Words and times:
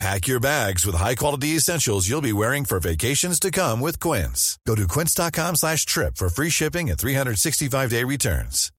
Pack 0.00 0.26
your 0.26 0.40
bags 0.42 0.84
with 0.84 0.98
high-quality 0.98 1.54
essentials 1.54 2.08
you'll 2.10 2.20
be 2.20 2.34
wearing 2.34 2.66
for 2.66 2.80
vacations 2.80 3.38
to 3.40 3.50
come 3.50 3.78
with 3.80 4.00
Quince. 4.02 4.58
Go 4.66 4.74
to 4.74 4.86
quince.com 4.90 5.54
slash 5.56 5.86
trip 5.86 6.16
for 6.18 6.28
free 6.28 6.50
shipping 6.50 6.90
and 6.90 6.98
365-day 6.98 8.02
returns. 8.04 8.74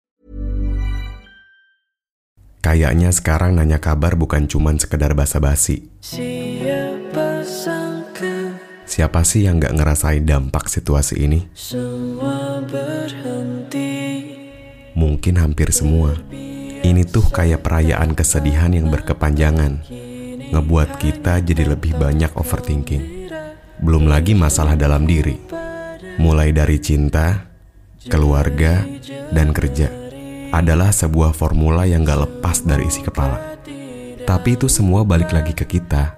Kayaknya 2.66 3.14
sekarang 3.14 3.62
nanya 3.62 3.78
kabar 3.78 4.18
bukan 4.18 4.50
cuman 4.50 4.82
sekedar 4.82 5.14
basa-basi. 5.14 5.86
Siapa 6.02 7.46
sangka 7.46 8.58
Siapa 8.90 9.22
sih 9.22 9.46
yang 9.46 9.62
gak 9.62 9.78
ngerasain 9.78 10.26
dampak 10.26 10.66
situasi 10.70 11.30
ini? 11.30 11.46
semua 11.54 12.62
berhenti 12.66 14.34
Mungkin 14.98 15.38
hampir 15.38 15.70
semua. 15.70 16.18
Ini 16.86 17.02
tuh 17.06 17.30
kayak 17.30 17.62
perayaan 17.66 18.18
kesedihan 18.18 18.74
yang 18.74 18.90
berkepanjangan. 18.90 19.84
Ngebuat 20.56 21.04
kita 21.04 21.44
jadi 21.44 21.68
lebih 21.68 22.00
banyak 22.00 22.32
overthinking. 22.32 23.28
Belum 23.84 24.08
lagi 24.08 24.32
masalah 24.32 24.80
dalam 24.80 25.04
diri. 25.04 25.36
Mulai 26.16 26.56
dari 26.56 26.80
cinta, 26.80 27.52
keluarga, 28.08 28.88
dan 29.36 29.52
kerja. 29.52 29.92
Adalah 30.56 30.96
sebuah 30.96 31.36
formula 31.36 31.84
yang 31.84 32.08
gak 32.08 32.24
lepas 32.24 32.64
dari 32.64 32.88
isi 32.88 33.04
kepala. 33.04 33.60
Tapi 34.24 34.56
itu 34.56 34.72
semua 34.72 35.04
balik 35.04 35.36
lagi 35.36 35.52
ke 35.52 35.68
kita. 35.68 36.16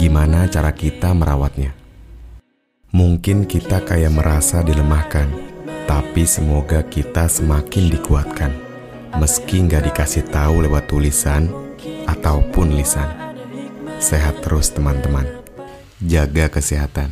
Gimana 0.00 0.48
cara 0.48 0.72
kita 0.72 1.12
merawatnya? 1.12 1.76
Mungkin 2.88 3.44
kita 3.44 3.84
kayak 3.84 4.16
merasa 4.16 4.64
dilemahkan, 4.64 5.28
tapi 5.84 6.24
semoga 6.24 6.80
kita 6.88 7.28
semakin 7.28 7.92
dikuatkan. 8.00 8.52
Meski 9.20 9.60
nggak 9.68 9.92
dikasih 9.92 10.24
tahu 10.32 10.64
lewat 10.64 10.88
tulisan 10.88 11.52
ataupun 12.08 12.72
lisan. 12.80 13.21
Sehat 14.02 14.42
terus 14.42 14.74
teman-teman. 14.74 15.22
Jaga 16.02 16.50
kesehatan. 16.50 17.06